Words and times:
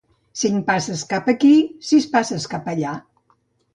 Cinc 0.43 0.63
passes 0.69 1.03
cap 1.11 1.29
aquí, 1.35 1.51
sis 1.91 2.09
passes 2.17 2.49
cap 2.55 2.73
allà. 2.75 2.95